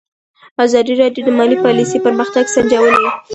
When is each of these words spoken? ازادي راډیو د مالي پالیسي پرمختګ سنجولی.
ازادي 0.65 0.93
راډیو 1.01 1.25
د 1.25 1.29
مالي 1.37 1.57
پالیسي 1.65 1.97
پرمختګ 2.05 2.45
سنجولی. 2.55 3.03